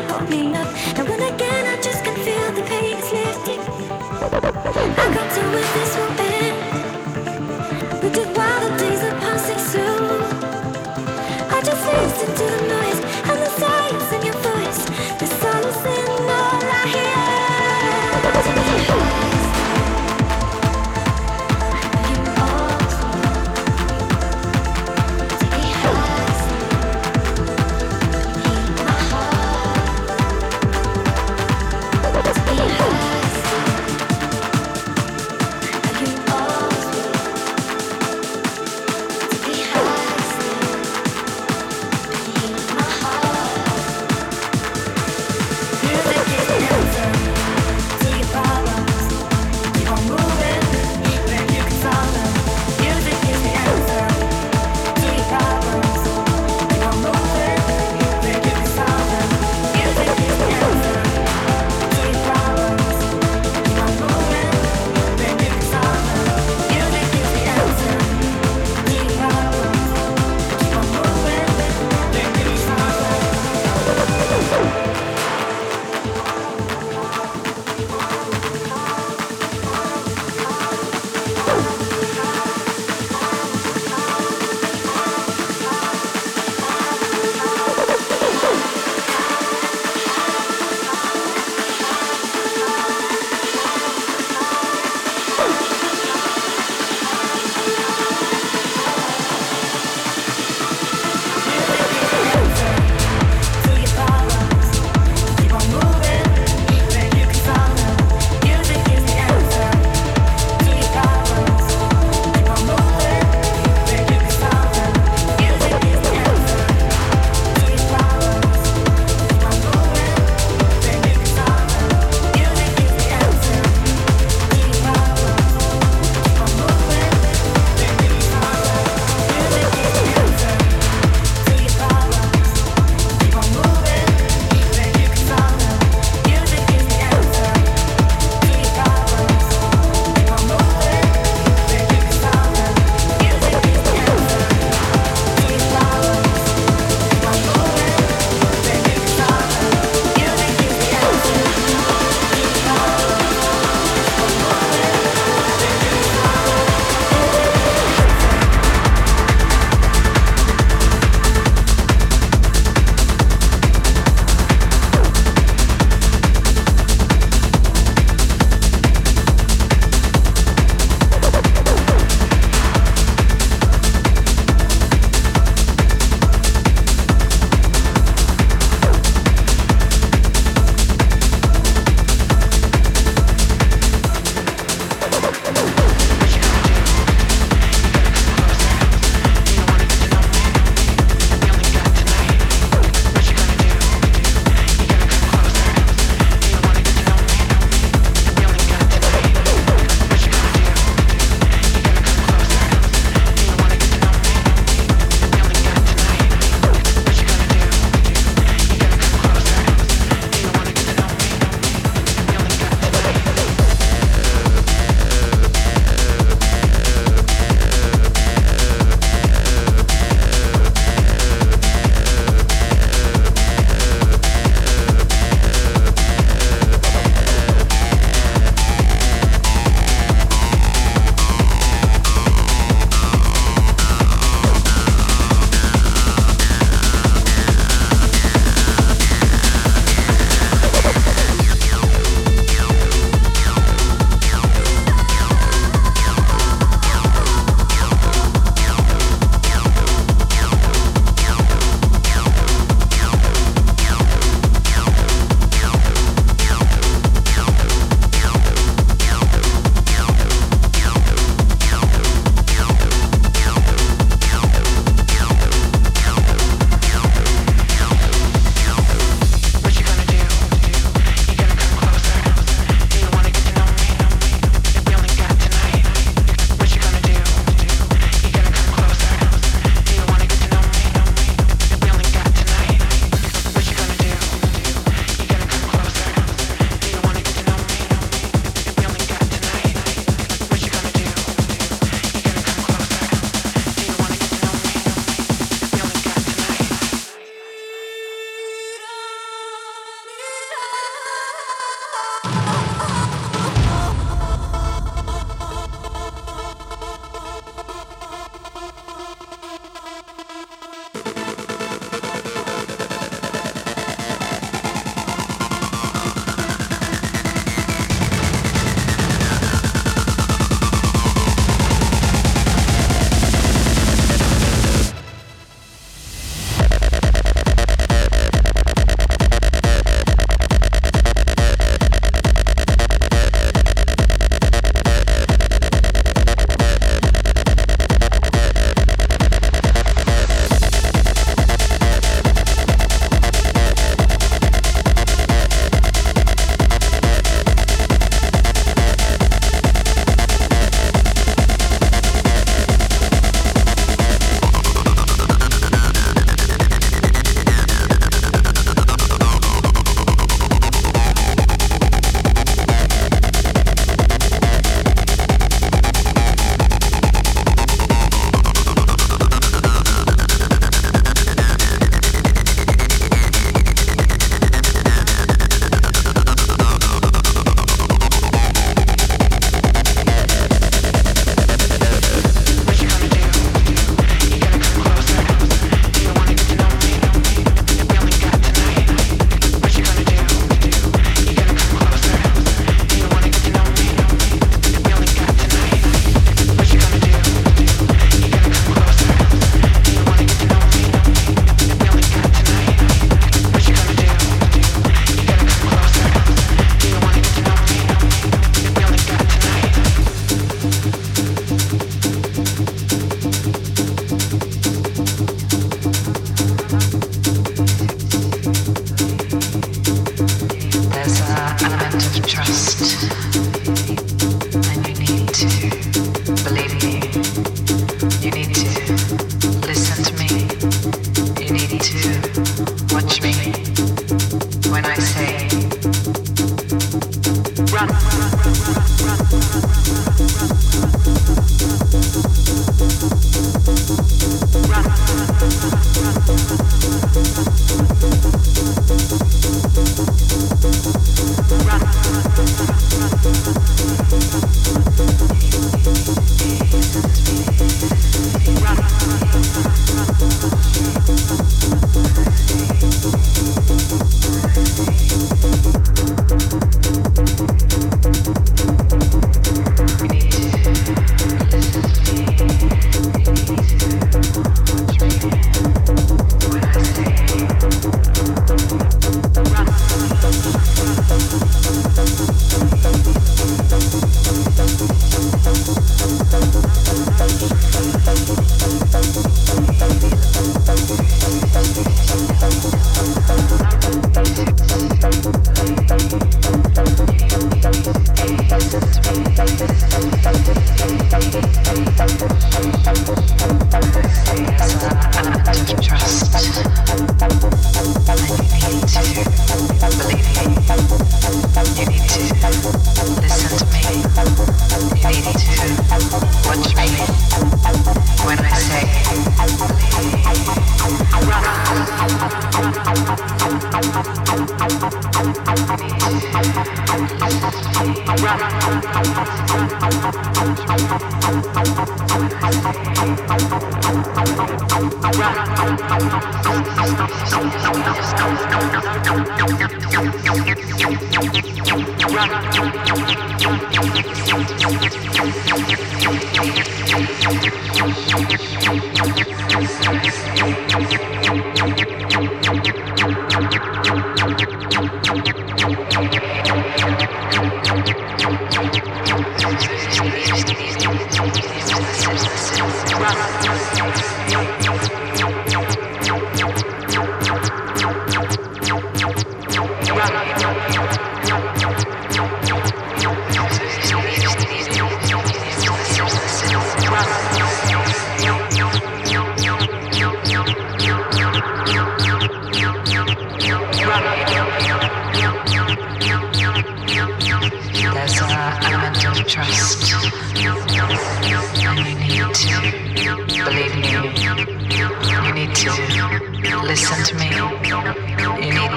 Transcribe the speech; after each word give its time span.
hold 0.00 0.28
me 0.30 0.54
up. 0.54 0.68
And 0.98 1.08
when 1.08 1.22
again 1.22 1.66
I 1.66 1.80
just 1.80 2.04
can 2.04 2.16
feel 2.24 2.52
the 2.52 2.62
pain 2.62 2.96
is 2.96 3.12
lifting. 3.12 3.60
I 3.60 5.14
got 5.14 5.34
to 5.34 5.42
within. 5.50 5.81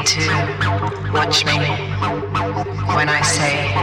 to 0.05 0.21
watch 1.11 1.45
me 1.45 1.57
when 2.93 3.09
I 3.09 3.21
say 3.21 3.73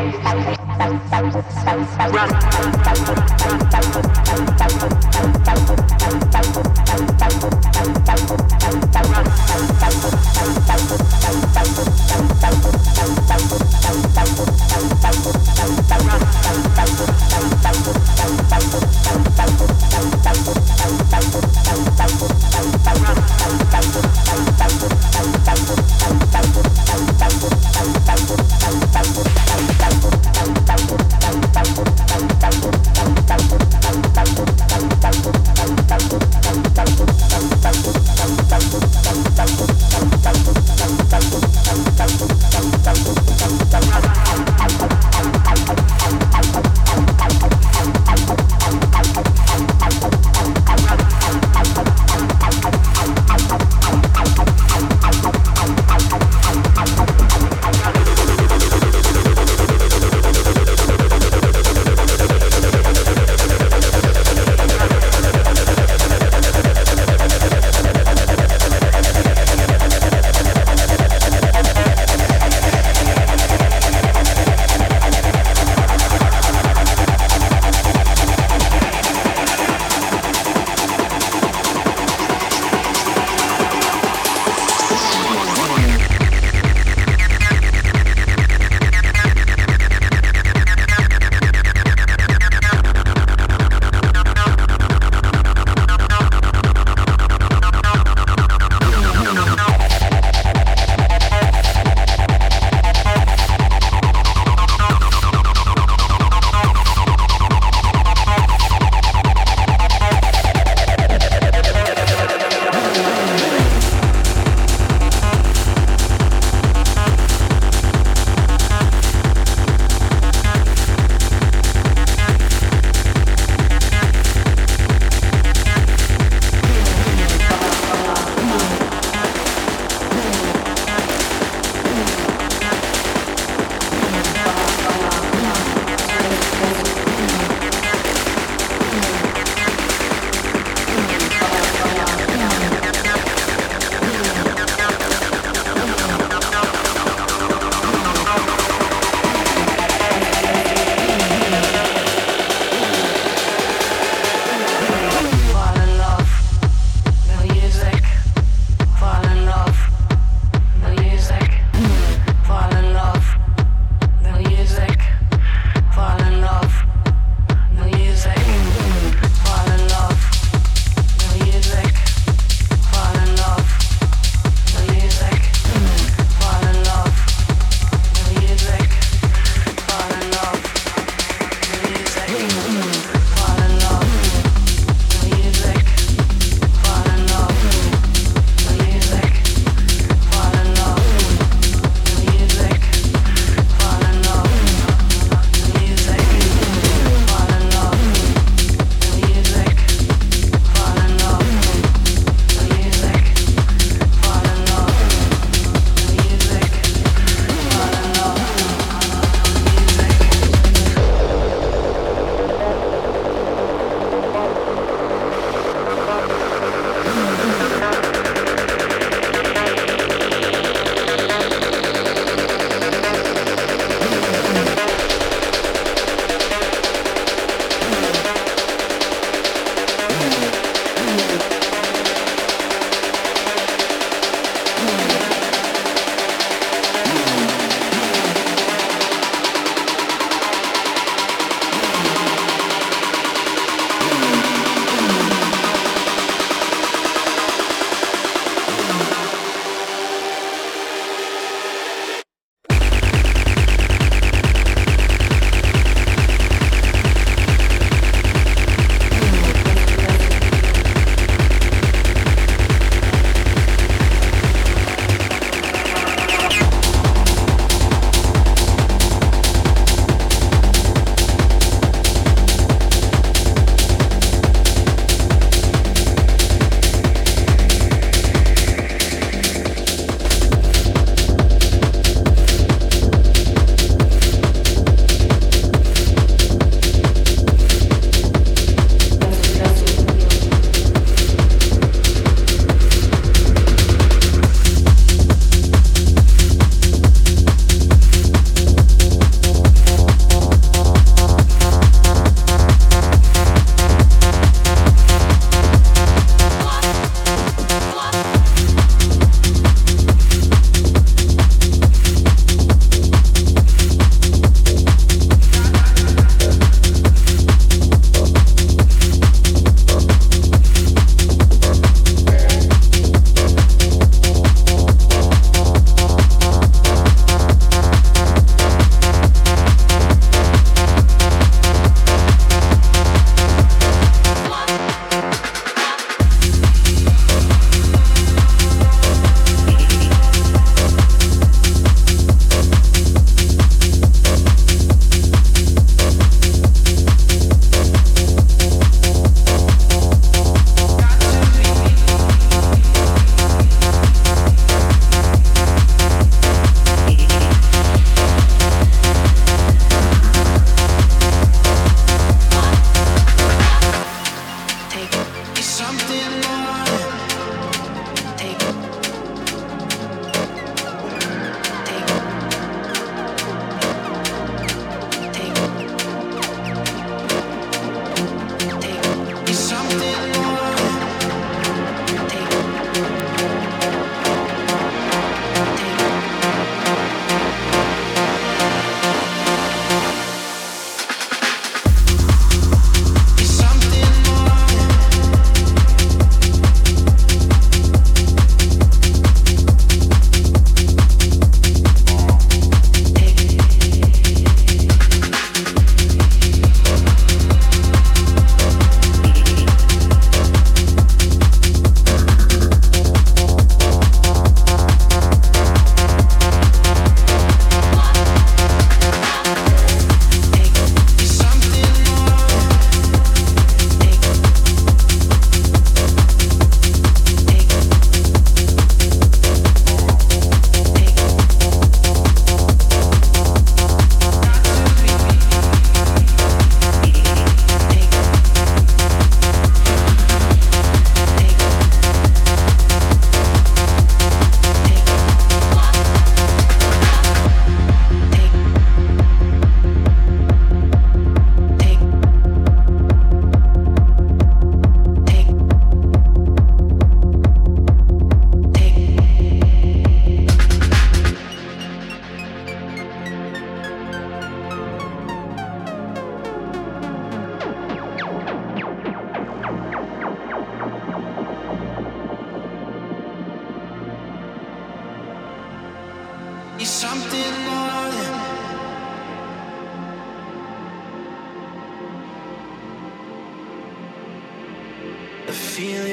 run. 2.13 3.72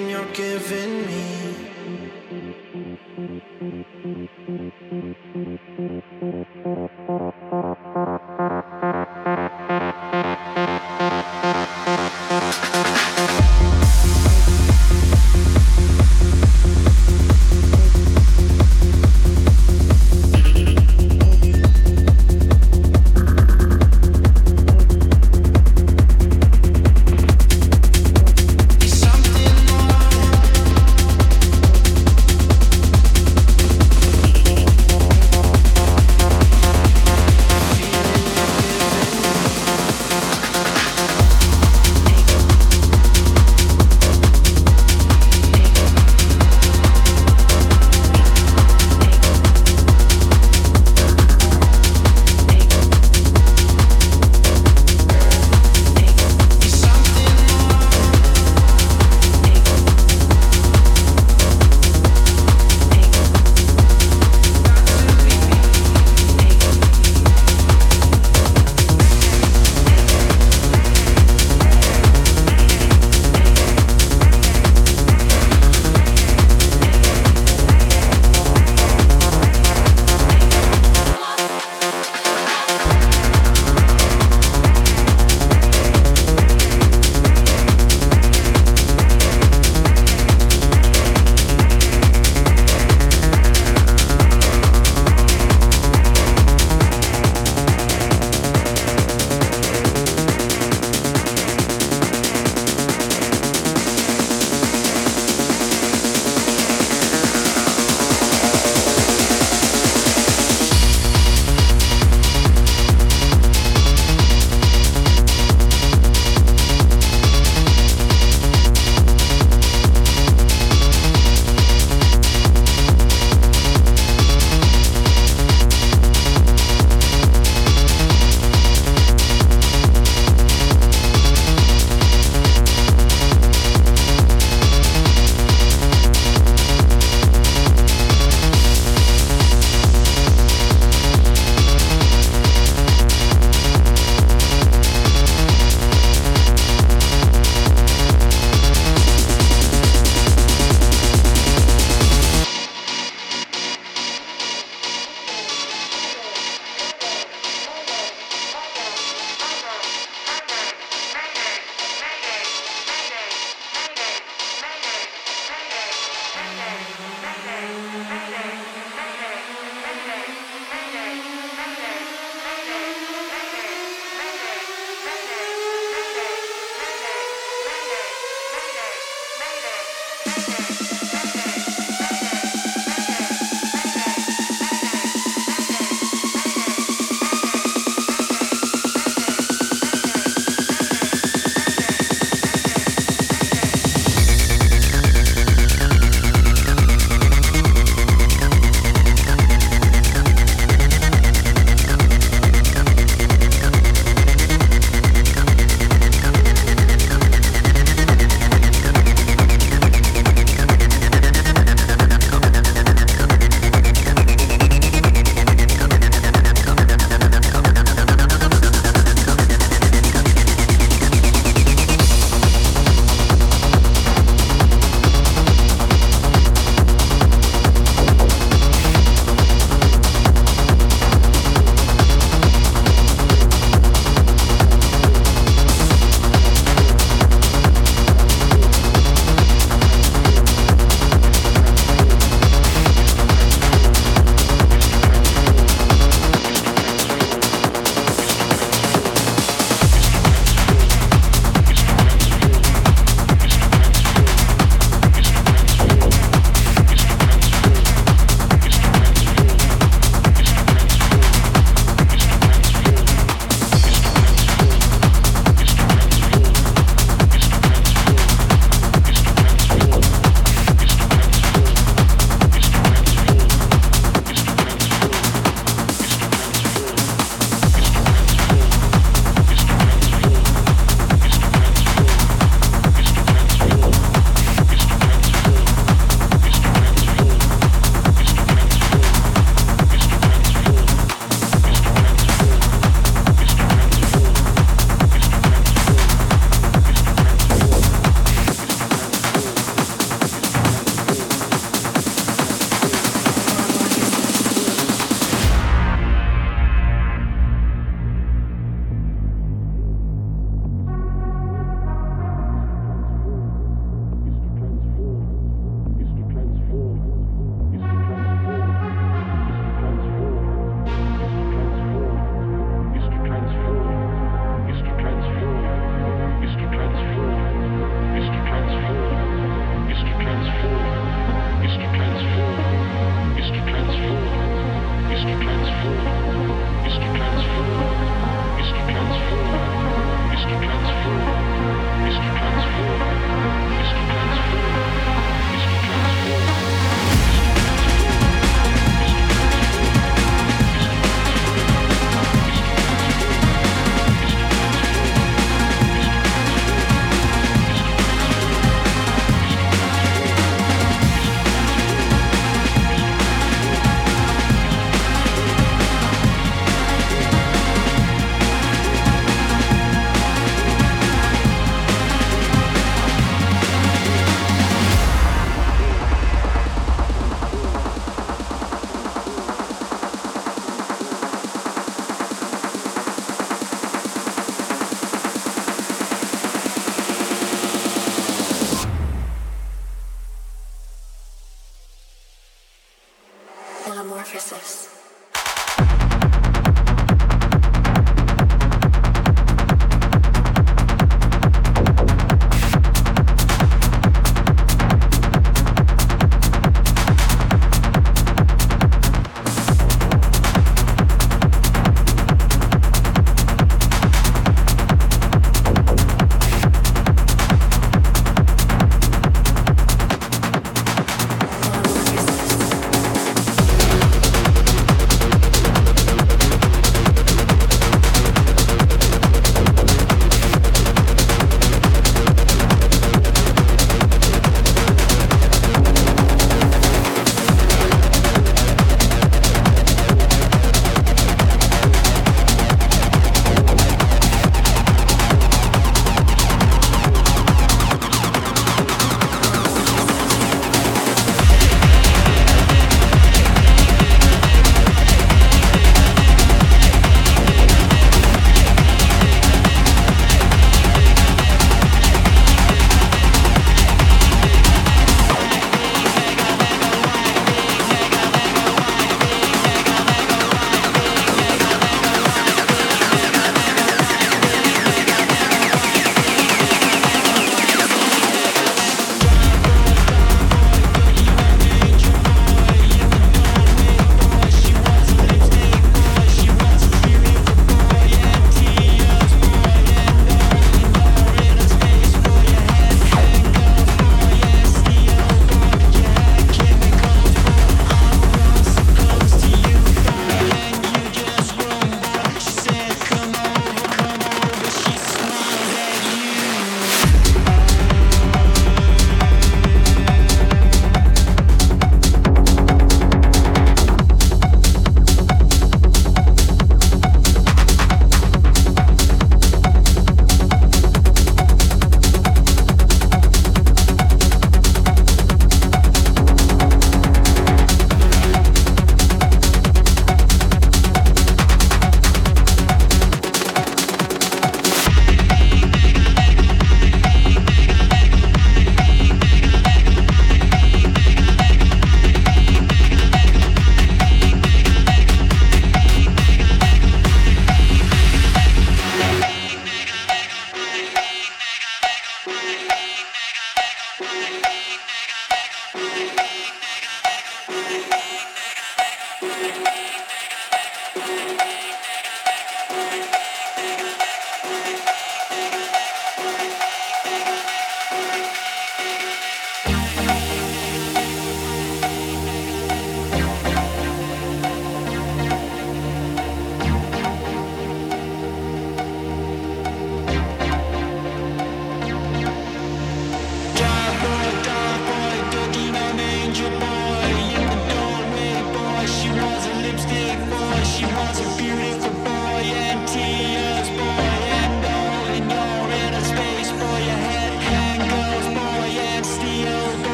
feeling 0.00 0.10
you're 0.10 0.32
giving 0.32 1.06
me. 1.06 1.30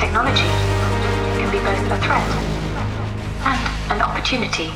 technology 0.00 0.48
can 1.36 1.50
be 1.52 1.58
both 1.58 1.92
a 1.92 1.98
threat 2.00 2.30
and 3.44 3.92
an 3.92 4.00
opportunity 4.00 4.70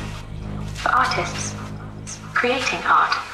for 0.74 0.90
artists 0.90 1.54
creating 2.34 2.80
art. 2.84 3.33